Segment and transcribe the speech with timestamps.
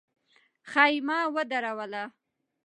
[0.71, 2.03] خېمه ودروله.